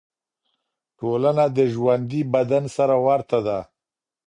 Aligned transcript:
ټولنه 0.99 1.45
د 1.57 1.59
ژوندي 1.73 2.21
بدن 2.33 2.63
سره 2.75 2.95
ورته 3.07 3.37
ده. 3.47 3.59